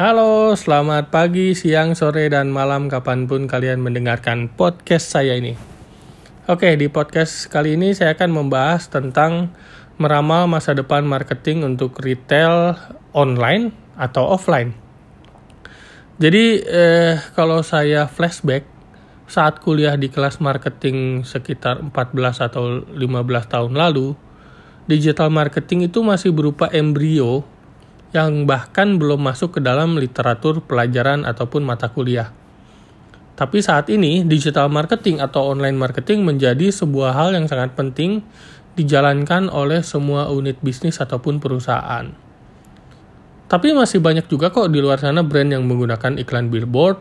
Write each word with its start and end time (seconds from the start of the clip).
Halo, 0.00 0.56
selamat 0.56 1.12
pagi, 1.12 1.52
siang, 1.52 1.92
sore, 1.92 2.32
dan 2.32 2.48
malam 2.48 2.88
kapan 2.88 3.28
pun 3.28 3.44
kalian 3.44 3.84
mendengarkan 3.84 4.48
podcast 4.48 5.12
saya 5.12 5.36
ini. 5.36 5.60
Oke, 6.48 6.72
di 6.80 6.88
podcast 6.88 7.52
kali 7.52 7.76
ini 7.76 7.92
saya 7.92 8.16
akan 8.16 8.32
membahas 8.32 8.88
tentang 8.88 9.52
meramal 10.00 10.48
masa 10.48 10.72
depan 10.72 11.04
marketing 11.04 11.68
untuk 11.68 12.00
retail 12.00 12.80
online 13.12 13.76
atau 14.00 14.24
offline. 14.24 14.72
Jadi, 16.16 16.64
eh, 16.64 17.20
kalau 17.36 17.60
saya 17.60 18.08
flashback, 18.08 18.64
saat 19.28 19.60
kuliah 19.60 20.00
di 20.00 20.08
kelas 20.08 20.40
marketing 20.40 21.28
sekitar 21.28 21.76
14 21.92 22.40
atau 22.40 22.88
15 22.88 23.44
tahun 23.52 23.76
lalu, 23.76 24.16
digital 24.88 25.28
marketing 25.28 25.92
itu 25.92 26.00
masih 26.00 26.32
berupa 26.32 26.72
embrio 26.72 27.44
yang 28.10 28.46
bahkan 28.46 28.98
belum 28.98 29.22
masuk 29.22 29.58
ke 29.58 29.60
dalam 29.62 29.94
literatur 29.94 30.62
pelajaran 30.66 31.22
ataupun 31.22 31.62
mata 31.62 31.90
kuliah. 31.90 32.34
Tapi 33.38 33.64
saat 33.64 33.88
ini, 33.88 34.26
digital 34.26 34.68
marketing 34.68 35.22
atau 35.22 35.48
online 35.54 35.78
marketing 35.78 36.26
menjadi 36.26 36.68
sebuah 36.68 37.16
hal 37.16 37.32
yang 37.32 37.48
sangat 37.48 37.72
penting 37.72 38.20
dijalankan 38.76 39.48
oleh 39.48 39.80
semua 39.80 40.28
unit 40.28 40.60
bisnis 40.60 41.00
ataupun 41.00 41.40
perusahaan. 41.40 42.12
Tapi 43.50 43.74
masih 43.74 43.98
banyak 43.98 44.30
juga 44.30 44.52
kok 44.54 44.70
di 44.70 44.78
luar 44.78 45.00
sana 45.00 45.26
brand 45.26 45.50
yang 45.50 45.66
menggunakan 45.66 46.20
iklan 46.20 46.52
billboard, 46.52 47.00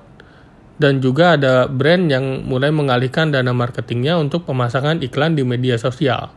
dan 0.80 1.04
juga 1.04 1.36
ada 1.36 1.68
brand 1.68 2.08
yang 2.08 2.48
mulai 2.48 2.72
mengalihkan 2.72 3.36
dana 3.36 3.52
marketingnya 3.52 4.16
untuk 4.16 4.48
pemasangan 4.48 5.04
iklan 5.04 5.36
di 5.36 5.44
media 5.44 5.76
sosial. 5.76 6.32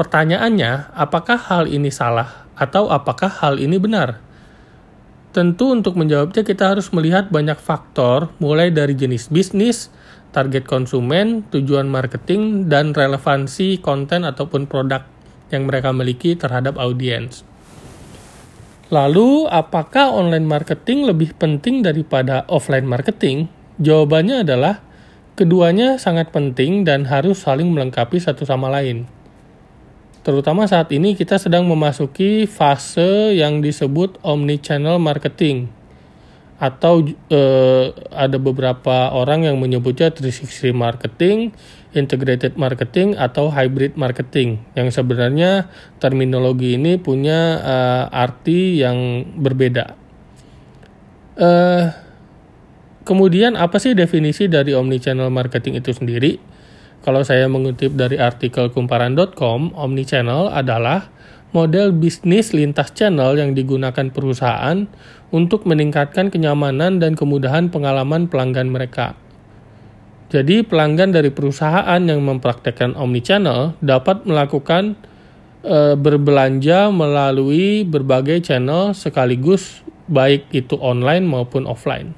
Pertanyaannya, 0.00 0.96
apakah 0.96 1.36
hal 1.36 1.68
ini 1.68 1.92
salah 1.92 2.48
atau 2.56 2.88
apakah 2.88 3.28
hal 3.28 3.60
ini 3.60 3.76
benar? 3.76 4.16
Tentu 5.36 5.76
untuk 5.76 5.92
menjawabnya 5.92 6.40
kita 6.40 6.72
harus 6.72 6.88
melihat 6.96 7.28
banyak 7.28 7.60
faktor 7.60 8.32
mulai 8.40 8.72
dari 8.72 8.96
jenis 8.96 9.28
bisnis, 9.28 9.92
target 10.32 10.64
konsumen, 10.64 11.44
tujuan 11.52 11.84
marketing, 11.84 12.72
dan 12.72 12.96
relevansi 12.96 13.76
konten 13.84 14.24
ataupun 14.24 14.64
produk 14.64 15.04
yang 15.52 15.68
mereka 15.68 15.92
miliki 15.92 16.32
terhadap 16.32 16.80
audiens. 16.80 17.44
Lalu, 18.88 19.52
apakah 19.52 20.16
online 20.16 20.48
marketing 20.48 21.12
lebih 21.12 21.36
penting 21.36 21.84
daripada 21.84 22.48
offline 22.48 22.88
marketing? 22.88 23.52
Jawabannya 23.76 24.48
adalah 24.48 24.80
keduanya 25.36 26.00
sangat 26.00 26.32
penting 26.32 26.88
dan 26.88 27.04
harus 27.04 27.44
saling 27.44 27.68
melengkapi 27.68 28.16
satu 28.16 28.48
sama 28.48 28.72
lain 28.72 29.19
terutama 30.20 30.68
saat 30.68 30.92
ini 30.92 31.16
kita 31.16 31.40
sedang 31.40 31.64
memasuki 31.64 32.44
fase 32.44 33.34
yang 33.36 33.64
disebut 33.64 34.20
omni-channel 34.20 35.00
marketing 35.00 35.72
atau 36.60 37.00
eh, 37.08 37.86
ada 38.12 38.36
beberapa 38.36 39.08
orang 39.16 39.48
yang 39.48 39.56
menyebutnya 39.56 40.12
360 40.12 40.76
marketing, 40.76 41.56
integrated 41.96 42.60
marketing 42.60 43.16
atau 43.16 43.48
hybrid 43.48 43.96
marketing 43.96 44.60
yang 44.76 44.92
sebenarnya 44.92 45.72
terminologi 45.96 46.76
ini 46.76 47.00
punya 47.00 47.56
eh, 47.64 48.04
arti 48.12 48.76
yang 48.76 49.24
berbeda. 49.40 49.96
Eh, 51.40 51.84
kemudian 53.08 53.56
apa 53.56 53.80
sih 53.80 53.96
definisi 53.96 54.44
dari 54.44 54.76
omni-channel 54.76 55.32
marketing 55.32 55.80
itu 55.80 55.96
sendiri? 55.96 56.49
Kalau 57.00 57.24
saya 57.24 57.48
mengutip 57.48 57.96
dari 57.96 58.20
artikel 58.20 58.68
kumparan.com, 58.68 59.72
omnichannel 59.72 60.52
adalah 60.52 61.08
model 61.56 61.96
bisnis 61.96 62.52
lintas 62.52 62.92
channel 62.92 63.40
yang 63.40 63.56
digunakan 63.56 64.12
perusahaan 64.12 64.84
untuk 65.32 65.64
meningkatkan 65.64 66.28
kenyamanan 66.28 67.00
dan 67.00 67.16
kemudahan 67.16 67.72
pengalaman 67.72 68.28
pelanggan 68.28 68.68
mereka. 68.68 69.16
Jadi, 70.30 70.62
pelanggan 70.62 71.10
dari 71.10 71.32
perusahaan 71.32 71.98
yang 71.98 72.22
mempraktekkan 72.22 72.94
omnichannel 72.94 73.74
dapat 73.82 74.22
melakukan 74.28 74.94
e, 75.66 75.98
berbelanja 75.98 76.92
melalui 76.94 77.82
berbagai 77.82 78.44
channel 78.46 78.94
sekaligus 78.94 79.82
baik 80.06 80.46
itu 80.54 80.78
online 80.78 81.26
maupun 81.26 81.66
offline. 81.66 82.14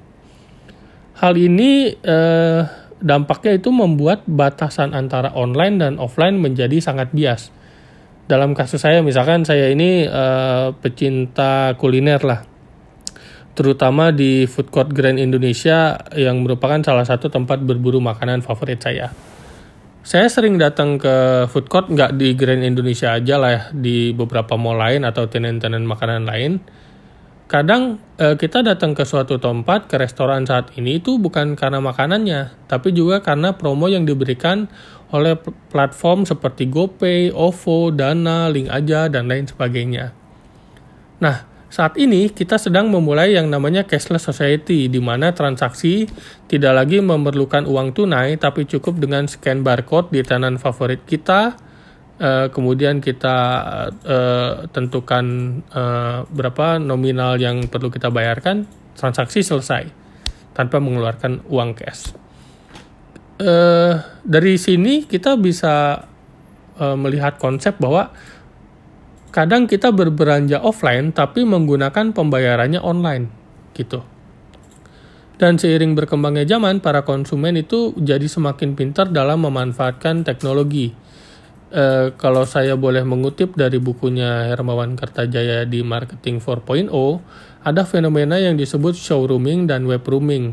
Hal 1.22 1.38
ini 1.38 1.94
eh, 2.02 2.62
dampaknya 3.02 3.58
itu 3.58 3.68
membuat 3.74 4.24
batasan 4.24 4.94
antara 4.94 5.34
online 5.34 5.76
dan 5.82 5.92
offline 5.98 6.38
menjadi 6.38 6.78
sangat 6.78 7.10
bias. 7.10 7.50
Dalam 8.30 8.54
kasus 8.54 8.80
saya, 8.80 9.02
misalkan 9.02 9.42
saya 9.42 9.68
ini 9.68 10.06
uh, 10.06 10.72
pecinta 10.78 11.74
kuliner 11.76 12.22
lah, 12.22 12.46
terutama 13.52 14.14
di 14.14 14.46
food 14.48 14.70
court 14.70 14.94
Grand 14.94 15.18
Indonesia 15.18 16.00
yang 16.14 16.40
merupakan 16.40 16.80
salah 16.80 17.04
satu 17.04 17.28
tempat 17.28 17.60
berburu 17.60 17.98
makanan 18.00 18.40
favorit 18.40 18.80
saya. 18.80 19.12
Saya 20.02 20.26
sering 20.26 20.58
datang 20.58 20.98
ke 20.98 21.46
food 21.50 21.66
court 21.70 21.90
nggak 21.90 22.18
di 22.18 22.34
Grand 22.38 22.62
Indonesia 22.62 23.14
aja 23.14 23.38
lah 23.38 23.50
ya, 23.50 23.62
di 23.74 24.10
beberapa 24.14 24.58
mall 24.58 24.78
lain 24.78 25.06
atau 25.06 25.26
tenan-tenan 25.30 25.82
makanan 25.86 26.26
lain 26.26 26.58
kadang 27.52 28.00
eh, 28.16 28.32
kita 28.40 28.64
datang 28.64 28.96
ke 28.96 29.04
suatu 29.04 29.36
tempat 29.36 29.84
ke 29.84 30.00
restoran 30.00 30.48
saat 30.48 30.72
ini 30.80 31.04
itu 31.04 31.20
bukan 31.20 31.52
karena 31.52 31.84
makanannya, 31.84 32.48
tapi 32.64 32.96
juga 32.96 33.20
karena 33.20 33.52
promo 33.52 33.92
yang 33.92 34.08
diberikan 34.08 34.72
oleh 35.12 35.36
platform 35.68 36.24
seperti 36.24 36.72
GoPay, 36.72 37.36
OVO, 37.36 37.92
Dana, 37.92 38.48
Link 38.48 38.72
Aja, 38.72 39.12
dan 39.12 39.28
lain 39.28 39.44
sebagainya. 39.44 40.16
Nah, 41.20 41.44
saat 41.68 42.00
ini 42.00 42.32
kita 42.32 42.56
sedang 42.56 42.88
memulai 42.88 43.36
yang 43.36 43.52
namanya 43.52 43.84
cashless 43.84 44.24
society, 44.24 44.88
di 44.88 45.00
mana 45.04 45.36
transaksi 45.36 46.08
tidak 46.48 46.72
lagi 46.72 47.04
memerlukan 47.04 47.68
uang 47.68 47.92
tunai, 47.92 48.40
tapi 48.40 48.64
cukup 48.64 48.96
dengan 48.96 49.28
scan 49.28 49.60
barcode 49.60 50.08
di 50.08 50.24
tenan 50.24 50.56
favorit 50.56 51.04
kita, 51.04 51.60
uh, 52.22 52.46
kemudian 52.54 53.02
kita 53.02 53.36
uh, 53.90 54.52
tentukan 54.70 55.58
uh, 55.74 56.22
berapa 56.30 56.78
nominal 56.78 57.36
yang 57.42 57.66
perlu 57.66 57.90
kita 57.90 58.08
bayarkan, 58.14 58.64
transaksi 58.94 59.42
selesai 59.42 59.90
tanpa 60.54 60.78
mengeluarkan 60.78 61.42
uang 61.50 61.74
cash. 61.74 62.14
Uh, 63.42 63.98
dari 64.22 64.54
sini 64.54 65.02
kita 65.02 65.34
bisa 65.34 66.06
uh, 66.78 66.94
melihat 66.94 67.42
konsep 67.42 67.74
bahwa 67.82 68.14
kadang 69.34 69.66
kita 69.66 69.90
berbelanja 69.90 70.62
offline 70.62 71.10
tapi 71.10 71.42
menggunakan 71.42 72.14
pembayarannya 72.14 72.78
online 72.78 73.26
gitu. 73.74 74.04
Dan 75.40 75.58
seiring 75.58 75.98
berkembangnya 75.98 76.46
zaman, 76.46 76.78
para 76.78 77.02
konsumen 77.02 77.58
itu 77.58 77.90
jadi 77.98 78.30
semakin 78.30 78.78
pintar 78.78 79.10
dalam 79.10 79.42
memanfaatkan 79.42 80.22
teknologi 80.22 80.94
Uh, 81.72 82.12
kalau 82.20 82.44
saya 82.44 82.76
boleh 82.76 83.00
mengutip 83.00 83.56
dari 83.56 83.80
bukunya 83.80 84.52
Hermawan 84.52 84.92
Kertajaya 84.92 85.64
di 85.64 85.80
Marketing 85.80 86.36
4.0, 86.36 86.92
ada 87.64 87.82
fenomena 87.88 88.36
yang 88.36 88.60
disebut 88.60 88.92
showrooming 88.92 89.64
dan 89.64 89.88
web 89.88 90.04
rooming. 90.04 90.52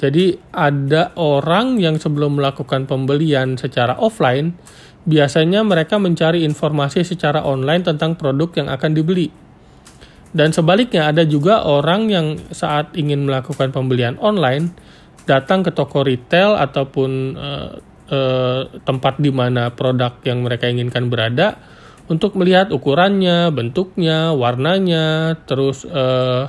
Jadi 0.00 0.40
ada 0.54 1.12
orang 1.20 1.76
yang 1.76 2.00
sebelum 2.00 2.40
melakukan 2.40 2.88
pembelian 2.88 3.60
secara 3.60 3.98
offline, 4.00 4.56
biasanya 5.04 5.66
mereka 5.66 6.00
mencari 6.00 6.46
informasi 6.46 7.04
secara 7.04 7.44
online 7.44 7.84
tentang 7.84 8.14
produk 8.16 8.48
yang 8.64 8.68
akan 8.72 8.96
dibeli. 8.96 9.28
Dan 10.30 10.52
sebaliknya 10.52 11.08
ada 11.08 11.24
juga 11.24 11.64
orang 11.64 12.12
yang 12.12 12.26
saat 12.52 12.92
ingin 12.94 13.26
melakukan 13.26 13.72
pembelian 13.72 14.20
online 14.20 14.70
datang 15.24 15.60
ke 15.64 15.72
toko 15.72 16.04
retail 16.04 16.56
ataupun 16.56 17.10
uh, 17.36 17.72
eh, 18.08 18.60
tempat 18.82 19.20
di 19.20 19.30
mana 19.30 19.72
produk 19.72 20.18
yang 20.24 20.44
mereka 20.44 20.68
inginkan 20.68 21.08
berada 21.12 21.60
untuk 22.08 22.40
melihat 22.40 22.72
ukurannya, 22.72 23.52
bentuknya, 23.52 24.32
warnanya, 24.32 25.36
terus 25.44 25.84
eh, 25.84 26.44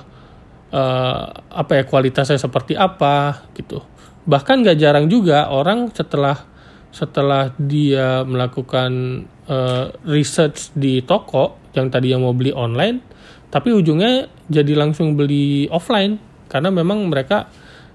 eh, 0.71 1.23
apa 1.35 1.71
ya 1.75 1.83
kualitasnya 1.83 2.39
seperti 2.39 2.79
apa 2.79 3.47
gitu. 3.56 3.83
Bahkan 4.23 4.63
gak 4.63 4.79
jarang 4.79 5.11
juga 5.11 5.51
orang 5.51 5.91
setelah 5.91 6.47
setelah 6.89 7.53
dia 7.59 8.23
melakukan 8.25 9.23
eh, 9.45 9.85
research 10.07 10.73
di 10.73 11.03
toko 11.03 11.59
yang 11.75 11.91
tadi 11.94 12.15
yang 12.15 12.25
mau 12.25 12.33
beli 12.33 12.55
online, 12.55 13.03
tapi 13.53 13.75
ujungnya 13.75 14.31
jadi 14.50 14.73
langsung 14.73 15.13
beli 15.13 15.69
offline 15.69 16.17
karena 16.50 16.73
memang 16.73 17.05
mereka 17.05 17.45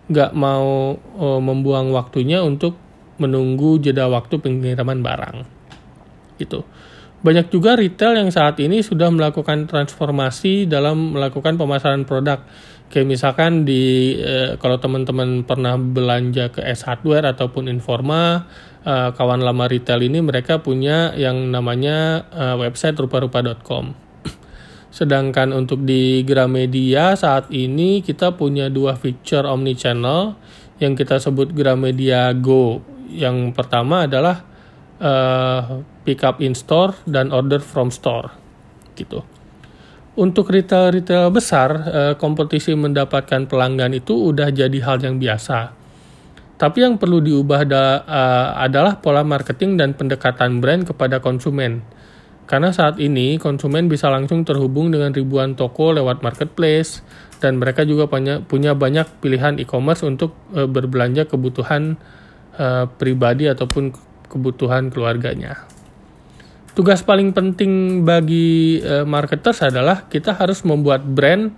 nggak 0.04 0.36
mau 0.36 0.94
uh, 0.94 1.40
membuang 1.40 1.88
waktunya 1.96 2.44
untuk 2.44 2.76
menunggu 3.18 3.78
jeda 3.78 4.10
waktu 4.10 4.38
pengiriman 4.42 5.00
barang. 5.00 5.36
Gitu. 6.38 6.66
Banyak 7.24 7.48
juga 7.48 7.72
retail 7.72 8.20
yang 8.20 8.28
saat 8.28 8.60
ini 8.60 8.84
sudah 8.84 9.08
melakukan 9.08 9.64
transformasi 9.64 10.68
dalam 10.68 11.16
melakukan 11.16 11.56
pemasaran 11.56 12.04
produk. 12.04 12.44
Kayak 12.92 13.08
misalkan 13.08 13.64
di 13.64 14.12
eh, 14.20 14.60
kalau 14.60 14.76
teman-teman 14.76 15.40
pernah 15.48 15.80
belanja 15.80 16.52
ke 16.52 16.60
S 16.60 16.84
Hardware 16.84 17.24
ataupun 17.32 17.72
Informa, 17.72 18.44
eh, 18.84 19.10
kawan 19.16 19.40
lama 19.40 19.64
retail 19.64 20.04
ini 20.04 20.20
mereka 20.20 20.60
punya 20.60 21.16
yang 21.16 21.48
namanya 21.48 22.28
eh, 22.28 22.56
website 22.60 23.00
rupa-rupa.com. 23.00 23.96
Sedangkan 25.00 25.56
untuk 25.56 25.80
di 25.80 26.28
Gramedia 26.28 27.16
saat 27.16 27.48
ini 27.48 28.04
kita 28.04 28.36
punya 28.36 28.68
dua 28.68 29.00
feature 29.00 29.48
omni 29.48 29.72
channel 29.72 30.36
yang 30.76 30.92
kita 30.92 31.16
sebut 31.16 31.56
Gramedia 31.56 32.36
Go. 32.36 32.93
Yang 33.14 33.54
pertama 33.54 34.10
adalah 34.10 34.42
uh, 34.98 35.86
pick 36.02 36.26
up 36.26 36.42
in 36.42 36.58
store 36.58 36.98
dan 37.06 37.30
order 37.30 37.62
from 37.62 37.94
store 37.94 38.34
gitu. 38.98 39.22
Untuk 40.14 40.46
retail-retail 40.50 41.34
besar, 41.34 41.70
uh, 41.74 42.14
kompetisi 42.14 42.74
mendapatkan 42.74 43.50
pelanggan 43.50 43.94
itu 43.94 44.14
udah 44.30 44.50
jadi 44.54 44.78
hal 44.82 45.02
yang 45.02 45.18
biasa. 45.18 45.74
Tapi 46.54 46.86
yang 46.86 47.02
perlu 47.02 47.18
diubah 47.18 47.62
da, 47.66 47.82
uh, 48.06 48.48
adalah 48.62 49.02
pola 49.02 49.26
marketing 49.26 49.74
dan 49.74 49.98
pendekatan 49.98 50.62
brand 50.62 50.86
kepada 50.86 51.18
konsumen 51.18 51.82
karena 52.44 52.76
saat 52.76 53.00
ini 53.00 53.40
konsumen 53.40 53.88
bisa 53.88 54.12
langsung 54.12 54.44
terhubung 54.44 54.92
dengan 54.92 55.16
ribuan 55.16 55.56
toko 55.56 55.96
lewat 55.96 56.20
marketplace 56.20 57.00
dan 57.40 57.56
mereka 57.56 57.88
juga 57.88 58.04
punya, 58.04 58.76
banyak 58.76 59.08
pilihan 59.24 59.56
e-commerce 59.56 60.04
untuk 60.04 60.36
berbelanja 60.52 61.24
kebutuhan 61.24 61.96
e, 62.54 62.88
pribadi 62.98 63.50
ataupun 63.50 63.92
kebutuhan 64.30 64.88
keluarganya. 64.88 65.66
Tugas 66.74 67.06
paling 67.06 67.30
penting 67.30 68.02
bagi 68.02 68.82
e, 68.82 69.06
marketers 69.06 69.62
adalah 69.62 70.06
kita 70.10 70.34
harus 70.34 70.62
membuat 70.66 71.06
brand 71.06 71.54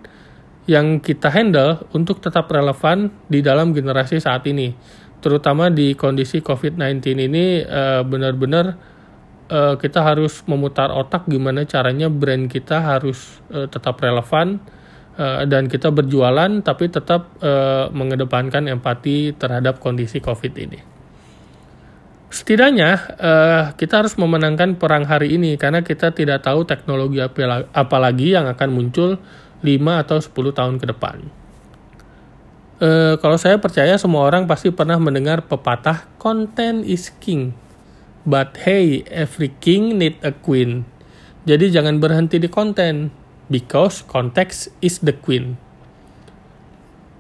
yang 0.67 0.99
kita 0.99 1.31
handle 1.31 1.87
untuk 1.95 2.19
tetap 2.19 2.51
relevan 2.51 3.15
di 3.31 3.39
dalam 3.41 3.71
generasi 3.71 4.19
saat 4.19 4.43
ini. 4.51 4.75
Terutama 5.23 5.71
di 5.71 5.95
kondisi 5.95 6.43
COVID-19 6.43 7.01
ini 7.17 7.63
benar-benar 8.03 8.97
uh, 9.51 9.75
kita 9.79 10.03
harus 10.03 10.43
memutar 10.47 10.91
otak 10.91 11.27
gimana 11.31 11.67
caranya 11.67 12.11
brand 12.11 12.51
kita 12.51 12.83
harus 12.83 13.43
uh, 13.55 13.67
tetap 13.71 13.99
relevan 14.03 14.63
uh, 15.19 15.43
dan 15.49 15.67
kita 15.67 15.91
berjualan 15.91 16.49
tapi 16.63 16.93
tetap 16.93 17.35
uh, 17.43 17.89
mengedepankan 17.91 18.71
empati 18.71 19.35
terhadap 19.35 19.81
kondisi 19.83 20.23
COVID 20.23 20.53
ini. 20.57 20.81
Setidaknya 22.31 22.91
uh, 23.17 23.63
kita 23.75 24.05
harus 24.05 24.15
memenangkan 24.21 24.77
perang 24.77 25.09
hari 25.09 25.35
ini 25.35 25.57
karena 25.57 25.81
kita 25.81 26.13
tidak 26.13 26.45
tahu 26.45 26.69
teknologi 26.69 27.19
apa 27.21 27.97
lagi 27.97 28.37
yang 28.37 28.47
akan 28.47 28.69
muncul 28.71 29.17
5 29.65 30.03
atau 30.05 30.19
10 30.21 30.59
tahun 30.59 30.77
ke 30.77 30.87
depan. 30.93 31.19
Kalau 33.25 33.41
saya 33.41 33.57
percaya 33.57 33.97
semua 33.97 34.29
orang 34.29 34.45
pasti 34.45 34.69
pernah 34.69 35.01
mendengar 35.01 35.49
pepatah 35.49 36.05
content 36.21 36.85
is 36.85 37.09
king 37.25 37.57
But 38.27 38.67
hey, 38.67 39.07
every 39.07 39.55
king 39.62 40.03
need 40.03 40.19
a 40.27 40.35
queen. 40.35 40.83
Jadi 41.47 41.71
jangan 41.71 42.03
berhenti 42.03 42.43
di 42.43 42.51
konten, 42.51 43.15
because 43.53 44.03
context 44.07 44.71
is 44.83 45.03
the 45.03 45.15
queen. 45.15 45.59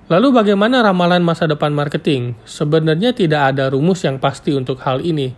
Lalu 0.06 0.38
bagaimana 0.38 0.86
ramalan 0.86 1.26
masa 1.26 1.50
depan 1.50 1.74
marketing? 1.74 2.38
Sebenarnya 2.46 3.10
tidak 3.10 3.54
ada 3.54 3.66
rumus 3.66 4.06
yang 4.06 4.22
pasti 4.22 4.54
untuk 4.54 4.78
hal 4.86 5.02
ini. 5.02 5.34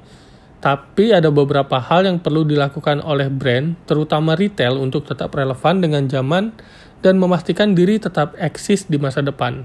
Tapi 0.60 1.14
ada 1.14 1.32
beberapa 1.32 1.80
hal 1.80 2.04
yang 2.04 2.18
perlu 2.20 2.44
dilakukan 2.44 3.00
oleh 3.00 3.32
brand, 3.32 3.78
terutama 3.88 4.36
retail 4.36 4.76
untuk 4.76 5.08
tetap 5.08 5.32
relevan 5.32 5.80
dengan 5.80 6.04
zaman 6.10 6.52
dan 7.00 7.16
memastikan 7.16 7.72
diri 7.78 7.96
tetap 7.96 8.34
eksis 8.36 8.90
di 8.90 9.00
masa 9.00 9.24
depan. 9.24 9.64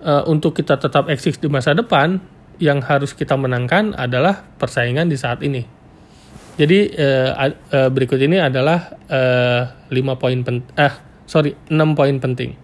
Uh, 0.00 0.22
untuk 0.30 0.56
kita 0.56 0.78
tetap 0.78 1.10
eksis 1.10 1.36
di 1.36 1.50
masa 1.50 1.74
depan, 1.74 2.22
yang 2.62 2.78
harus 2.86 3.12
kita 3.12 3.34
menangkan 3.34 3.98
adalah 3.98 4.46
persaingan 4.62 5.10
di 5.10 5.18
saat 5.18 5.42
ini. 5.42 5.73
Jadi 6.54 6.94
uh, 6.94 7.30
uh, 7.50 7.90
berikut 7.90 8.18
ini 8.22 8.38
adalah 8.38 8.94
uh, 9.10 10.14
poin 10.14 10.38
pen 10.46 10.62
eh 10.78 10.94
sorry 11.26 11.58
6 11.66 11.98
poin 11.98 12.14
penting. 12.22 12.54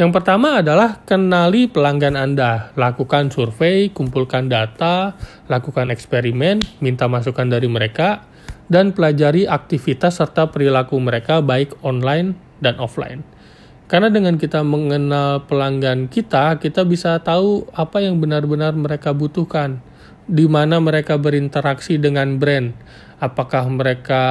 Yang 0.00 0.10
pertama 0.16 0.64
adalah 0.64 1.04
kenali 1.04 1.68
pelanggan 1.68 2.16
Anda, 2.16 2.72
lakukan 2.80 3.28
survei, 3.28 3.92
kumpulkan 3.92 4.48
data, 4.48 5.12
lakukan 5.52 5.92
eksperimen, 5.92 6.64
minta 6.80 7.04
masukan 7.12 7.52
dari 7.52 7.68
mereka, 7.68 8.24
dan 8.72 8.96
pelajari 8.96 9.44
aktivitas 9.44 10.16
serta 10.16 10.48
perilaku 10.48 10.96
mereka 10.96 11.44
baik 11.44 11.76
online 11.84 12.32
dan 12.64 12.80
offline. 12.80 13.20
Karena 13.84 14.08
dengan 14.08 14.40
kita 14.40 14.64
mengenal 14.64 15.44
pelanggan 15.44 16.08
kita, 16.08 16.56
kita 16.56 16.88
bisa 16.88 17.20
tahu 17.20 17.68
apa 17.76 18.00
yang 18.00 18.16
benar-benar 18.16 18.72
mereka 18.72 19.12
butuhkan, 19.12 19.84
di 20.26 20.46
mana 20.46 20.78
mereka 20.78 21.18
berinteraksi 21.18 21.98
dengan 21.98 22.38
brand. 22.38 22.74
Apakah 23.22 23.70
mereka 23.70 24.22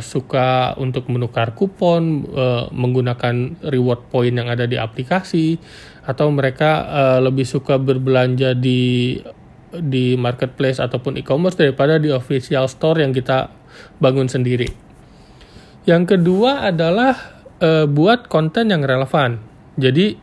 suka 0.00 0.72
untuk 0.80 1.12
menukar 1.12 1.52
kupon, 1.52 2.24
e, 2.24 2.44
menggunakan 2.72 3.60
reward 3.68 4.08
point 4.08 4.32
yang 4.32 4.48
ada 4.48 4.64
di 4.64 4.80
aplikasi, 4.80 5.60
atau 6.08 6.32
mereka 6.32 6.88
e, 6.88 7.02
lebih 7.28 7.44
suka 7.44 7.76
berbelanja 7.76 8.56
di 8.56 9.20
di 9.68 10.16
marketplace 10.16 10.80
ataupun 10.80 11.20
e-commerce 11.20 11.60
daripada 11.60 12.00
di 12.00 12.08
official 12.08 12.64
store 12.72 13.04
yang 13.04 13.12
kita 13.12 13.52
bangun 14.00 14.24
sendiri. 14.24 14.68
Yang 15.84 16.16
kedua 16.16 16.68
adalah 16.68 17.16
uh, 17.60 17.84
buat 17.88 18.28
konten 18.28 18.72
yang 18.72 18.84
relevan. 18.84 19.40
Jadi 19.78 20.16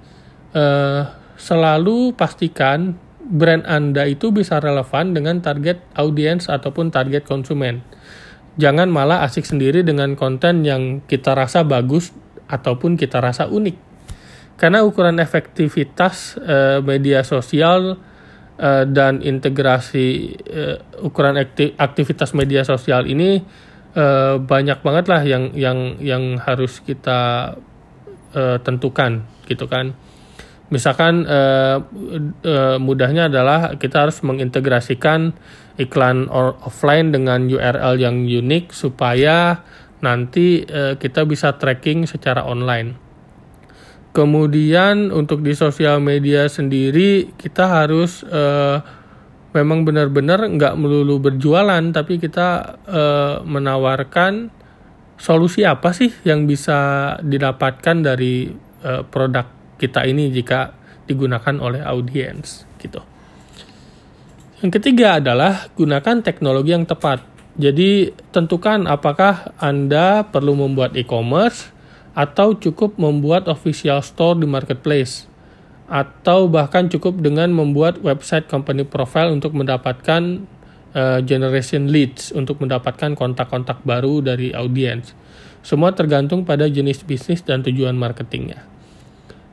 uh, 0.54 1.02
selalu 1.38 2.14
pastikan 2.14 2.98
brand 3.26 3.66
Anda 3.66 4.06
itu 4.06 4.30
bisa 4.30 4.62
relevan 4.62 5.18
dengan 5.18 5.42
target 5.42 5.82
audiens 5.98 6.46
ataupun 6.48 6.94
target 6.94 7.26
konsumen. 7.26 7.82
Jangan 8.56 8.88
malah 8.88 9.26
asik 9.26 9.44
sendiri 9.44 9.84
dengan 9.84 10.16
konten 10.16 10.64
yang 10.64 11.04
kita 11.04 11.36
rasa 11.36 11.66
bagus 11.68 12.14
ataupun 12.48 12.96
kita 12.96 13.20
rasa 13.20 13.50
unik. 13.50 13.76
Karena 14.56 14.88
ukuran 14.88 15.20
efektivitas 15.20 16.40
uh, 16.40 16.80
media 16.80 17.28
sosial 17.28 18.00
uh, 18.56 18.84
dan 18.88 19.20
integrasi 19.20 20.40
uh, 20.48 20.78
ukuran 21.04 21.36
aktivitas 21.76 22.32
media 22.32 22.64
sosial 22.64 23.04
ini 23.04 23.44
uh, 24.00 24.40
banyak 24.40 24.80
banget 24.80 25.06
lah 25.12 25.22
yang 25.28 25.52
yang 25.56 26.00
yang 26.00 26.40
harus 26.40 26.80
kita 26.80 27.52
uh, 28.32 28.58
tentukan 28.64 29.28
gitu 29.52 29.68
kan 29.68 29.96
misalkan 30.74 31.26
uh, 31.30 31.84
uh, 32.42 32.78
mudahnya 32.82 33.30
adalah 33.30 33.78
kita 33.78 34.08
harus 34.08 34.22
mengintegrasikan 34.26 35.36
iklan 35.78 36.32
or 36.32 36.56
offline 36.64 37.12
dengan 37.12 37.46
URL 37.46 38.00
yang 38.00 38.26
unik 38.26 38.72
supaya 38.72 39.62
nanti 40.02 40.66
uh, 40.66 40.98
kita 40.98 41.26
bisa 41.28 41.56
tracking 41.56 42.10
secara 42.10 42.46
online. 42.46 42.98
Kemudian 44.16 45.12
untuk 45.12 45.44
di 45.44 45.52
sosial 45.52 46.00
media 46.00 46.48
sendiri 46.48 47.36
kita 47.36 47.68
harus 47.68 48.24
uh, 48.24 48.80
memang 49.56 49.88
benar-benar 49.88 50.44
nggak 50.52 50.76
melulu 50.76 51.24
berjualan 51.24 51.80
tapi 51.96 52.20
kita 52.20 52.76
e, 52.84 53.04
menawarkan 53.48 54.52
solusi 55.16 55.64
apa 55.64 55.96
sih 55.96 56.12
yang 56.28 56.44
bisa 56.44 57.16
didapatkan 57.24 58.04
dari 58.04 58.52
e, 58.84 58.92
produk 59.08 59.55
kita 59.76 60.08
ini 60.08 60.32
jika 60.32 60.74
digunakan 61.06 61.56
oleh 61.62 61.82
audiens 61.86 62.66
gitu. 62.82 63.02
Yang 64.64 64.82
ketiga 64.82 65.22
adalah 65.22 65.70
gunakan 65.78 66.24
teknologi 66.26 66.74
yang 66.74 66.88
tepat. 66.88 67.22
Jadi 67.56 68.12
tentukan 68.36 68.84
apakah 68.88 69.56
Anda 69.62 70.28
perlu 70.28 70.58
membuat 70.60 70.98
e-commerce 71.00 71.72
atau 72.16 72.56
cukup 72.56 72.96
membuat 72.96 73.48
official 73.52 74.00
store 74.04 74.40
di 74.40 74.48
marketplace 74.48 75.28
atau 75.86 76.50
bahkan 76.50 76.90
cukup 76.90 77.22
dengan 77.22 77.54
membuat 77.54 78.02
website 78.02 78.50
company 78.50 78.82
profile 78.88 79.30
untuk 79.30 79.54
mendapatkan 79.54 80.44
uh, 80.98 81.20
generation 81.22 81.92
leads 81.92 82.34
untuk 82.34 82.58
mendapatkan 82.64 83.14
kontak-kontak 83.14 83.84
baru 83.86 84.24
dari 84.24 84.56
audiens. 84.56 85.14
Semua 85.62 85.94
tergantung 85.94 86.42
pada 86.48 86.66
jenis 86.66 87.06
bisnis 87.06 87.46
dan 87.46 87.62
tujuan 87.62 87.94
marketingnya. 87.94 88.75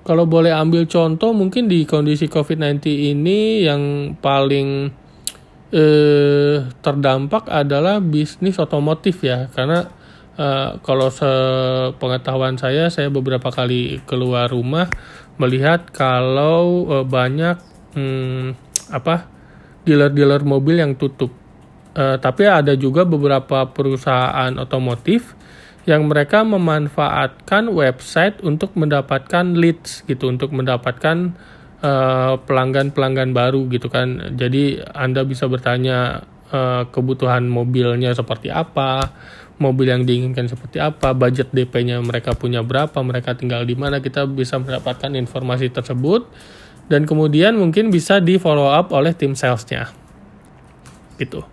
Kalau 0.02 0.26
boleh 0.26 0.50
ambil 0.50 0.90
contoh 0.90 1.30
mungkin 1.30 1.70
di 1.70 1.86
kondisi 1.86 2.26
COVID-19 2.26 2.82
ini 3.14 3.62
yang 3.62 4.14
paling 4.18 4.90
eh, 5.70 6.56
terdampak 6.82 7.46
adalah 7.46 8.02
bisnis 8.02 8.58
otomotif 8.58 9.22
ya 9.22 9.46
karena 9.54 10.02
Uh, 10.32 10.80
kalau 10.80 11.12
sepengetahuan 11.12 12.56
saya, 12.56 12.88
saya 12.88 13.12
beberapa 13.12 13.52
kali 13.52 14.00
keluar 14.08 14.48
rumah 14.48 14.88
melihat 15.36 15.92
kalau 15.92 16.88
uh, 16.88 17.04
banyak 17.04 17.60
hmm, 17.92 18.56
apa 18.88 19.28
dealer-dealer 19.84 20.40
mobil 20.40 20.80
yang 20.80 20.96
tutup. 20.96 21.28
Uh, 21.92 22.16
tapi 22.16 22.48
ada 22.48 22.72
juga 22.80 23.04
beberapa 23.04 23.68
perusahaan 23.68 24.56
otomotif 24.56 25.36
yang 25.82 26.06
mereka 26.06 26.46
memanfaatkan 26.46 27.66
website 27.70 28.38
untuk 28.46 28.78
mendapatkan 28.78 29.58
leads 29.58 30.06
gitu, 30.06 30.30
untuk 30.30 30.54
mendapatkan 30.54 31.34
pelanggan-pelanggan 32.46 33.30
uh, 33.30 33.34
baru 33.34 33.66
gitu 33.66 33.90
kan. 33.90 34.38
Jadi 34.38 34.78
Anda 34.94 35.26
bisa 35.26 35.50
bertanya 35.50 36.22
uh, 36.54 36.86
kebutuhan 36.86 37.50
mobilnya 37.50 38.14
seperti 38.14 38.54
apa, 38.54 39.10
mobil 39.58 39.90
yang 39.90 40.06
diinginkan 40.06 40.46
seperti 40.46 40.78
apa, 40.78 41.10
budget 41.14 41.50
DP-nya 41.50 41.98
mereka 41.98 42.38
punya 42.38 42.62
berapa, 42.62 42.94
mereka 43.02 43.34
tinggal 43.34 43.66
di 43.66 43.74
mana, 43.74 43.98
kita 43.98 44.30
bisa 44.30 44.62
mendapatkan 44.62 45.10
informasi 45.18 45.74
tersebut 45.74 46.30
dan 46.86 47.06
kemudian 47.06 47.58
mungkin 47.58 47.90
bisa 47.90 48.22
di 48.22 48.38
follow 48.38 48.70
up 48.70 48.94
oleh 48.94 49.14
tim 49.14 49.34
salesnya. 49.34 49.90
Gitu. 51.18 51.51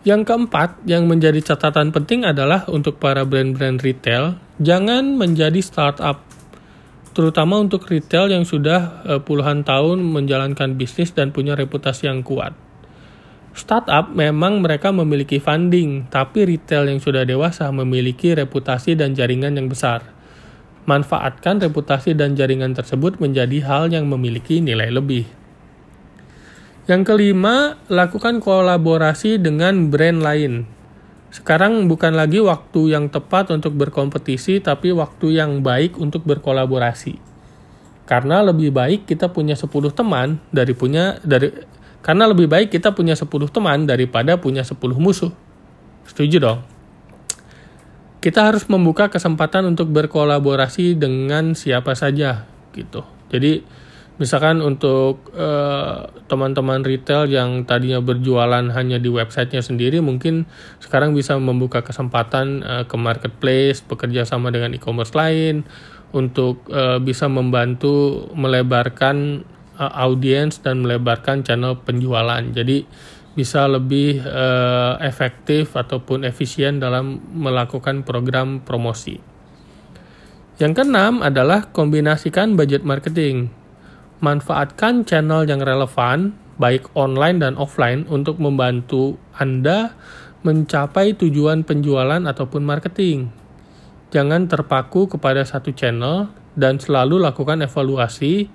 Yang 0.00 0.32
keempat, 0.32 0.80
yang 0.88 1.04
menjadi 1.04 1.44
catatan 1.44 1.92
penting 1.92 2.24
adalah 2.24 2.64
untuk 2.72 2.96
para 2.96 3.28
brand-brand 3.28 3.84
retail, 3.84 4.40
jangan 4.56 5.20
menjadi 5.20 5.60
startup. 5.60 6.24
Terutama 7.12 7.60
untuk 7.60 7.84
retail 7.84 8.32
yang 8.32 8.48
sudah 8.48 9.04
uh, 9.04 9.20
puluhan 9.20 9.60
tahun 9.60 10.00
menjalankan 10.00 10.80
bisnis 10.80 11.12
dan 11.12 11.36
punya 11.36 11.52
reputasi 11.52 12.08
yang 12.08 12.24
kuat. 12.24 12.56
Startup 13.52 14.08
memang 14.08 14.64
mereka 14.64 14.88
memiliki 14.88 15.36
funding, 15.36 16.08
tapi 16.08 16.48
retail 16.48 16.88
yang 16.88 17.02
sudah 17.02 17.28
dewasa 17.28 17.68
memiliki 17.68 18.32
reputasi 18.32 18.96
dan 18.96 19.12
jaringan 19.12 19.52
yang 19.52 19.68
besar. 19.68 20.00
Manfaatkan 20.88 21.60
reputasi 21.60 22.16
dan 22.16 22.40
jaringan 22.40 22.72
tersebut 22.72 23.20
menjadi 23.20 23.60
hal 23.68 23.92
yang 23.92 24.08
memiliki 24.08 24.64
nilai 24.64 24.88
lebih. 24.88 25.28
Yang 26.90 27.14
kelima, 27.14 27.78
lakukan 27.86 28.42
kolaborasi 28.42 29.38
dengan 29.38 29.94
brand 29.94 30.18
lain. 30.26 30.66
Sekarang 31.30 31.86
bukan 31.86 32.18
lagi 32.18 32.42
waktu 32.42 32.90
yang 32.90 33.06
tepat 33.06 33.54
untuk 33.54 33.78
berkompetisi, 33.78 34.58
tapi 34.58 34.90
waktu 34.90 35.38
yang 35.38 35.62
baik 35.62 35.94
untuk 36.02 36.26
berkolaborasi. 36.26 37.14
Karena 38.10 38.42
lebih 38.42 38.74
baik 38.74 39.06
kita 39.06 39.30
punya 39.30 39.54
10 39.54 39.70
teman 39.94 40.42
dari 40.50 40.74
punya 40.74 41.22
dari 41.22 41.54
karena 42.02 42.26
lebih 42.26 42.50
baik 42.50 42.74
kita 42.74 42.90
punya 42.90 43.14
10 43.14 43.30
teman 43.54 43.86
daripada 43.86 44.34
punya 44.34 44.66
10 44.66 44.74
musuh. 44.98 45.30
Setuju 46.10 46.42
dong? 46.42 46.66
Kita 48.18 48.50
harus 48.50 48.66
membuka 48.66 49.06
kesempatan 49.06 49.62
untuk 49.70 49.94
berkolaborasi 49.94 50.98
dengan 50.98 51.54
siapa 51.54 51.94
saja 51.94 52.50
gitu. 52.74 53.06
Jadi 53.30 53.62
misalkan 54.20 54.60
untuk 54.60 55.32
uh, 55.32 56.12
teman-teman 56.28 56.84
retail 56.84 57.24
yang 57.24 57.64
tadinya 57.64 58.04
berjualan 58.04 58.68
hanya 58.68 59.00
di 59.00 59.08
websitenya 59.08 59.64
sendiri 59.64 60.04
mungkin 60.04 60.44
sekarang 60.76 61.16
bisa 61.16 61.40
membuka 61.40 61.80
kesempatan 61.80 62.60
uh, 62.60 62.84
ke 62.84 63.00
marketplace 63.00 63.80
bekerja 63.80 64.28
sama 64.28 64.52
dengan 64.52 64.76
e-commerce 64.76 65.16
lain 65.16 65.64
untuk 66.12 66.68
uh, 66.68 67.00
bisa 67.00 67.32
membantu 67.32 68.28
melebarkan 68.36 69.40
uh, 69.80 69.92
audiens 70.04 70.60
dan 70.60 70.84
melebarkan 70.84 71.40
channel 71.40 71.80
penjualan 71.80 72.44
jadi 72.52 72.84
bisa 73.32 73.64
lebih 73.72 74.20
uh, 74.20 75.00
efektif 75.00 75.80
ataupun 75.80 76.28
efisien 76.28 76.76
dalam 76.76 77.24
melakukan 77.32 78.02
program 78.04 78.60
promosi. 78.60 79.16
Yang 80.60 80.82
keenam 80.84 81.24
adalah 81.24 81.72
kombinasikan 81.72 82.58
budget 82.58 82.84
marketing 82.84 83.59
manfaatkan 84.20 85.08
channel 85.08 85.48
yang 85.48 85.64
relevan, 85.64 86.36
baik 86.60 86.92
online 86.92 87.40
dan 87.40 87.56
offline, 87.56 88.04
untuk 88.12 88.36
membantu 88.36 89.16
Anda 89.36 89.96
mencapai 90.44 91.16
tujuan 91.16 91.64
penjualan 91.64 92.20
ataupun 92.24 92.64
marketing. 92.64 93.32
Jangan 94.12 94.48
terpaku 94.48 95.08
kepada 95.08 95.44
satu 95.44 95.72
channel 95.72 96.32
dan 96.56 96.80
selalu 96.80 97.20
lakukan 97.20 97.60
evaluasi 97.64 98.48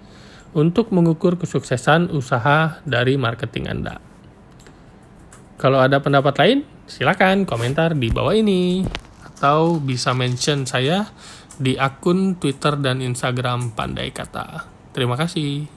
untuk 0.55 0.89
mengukur 0.93 1.35
kesuksesan 1.35 2.09
usaha 2.13 2.79
dari 2.87 3.19
marketing 3.19 3.65
Anda. 3.69 3.95
Kalau 5.55 5.79
ada 5.79 6.03
pendapat 6.03 6.35
lain, 6.39 6.57
silakan 6.85 7.47
komentar 7.47 7.95
di 7.95 8.11
bawah 8.11 8.35
ini 8.35 8.83
atau 9.23 9.79
bisa 9.79 10.11
mention 10.11 10.67
saya 10.67 11.09
di 11.55 11.79
akun 11.79 12.35
Twitter 12.35 12.75
dan 12.75 12.99
Instagram 12.99 13.71
Pandai 13.71 14.11
Kata. 14.11 14.74
Terima 14.95 15.19
kasih. 15.19 15.67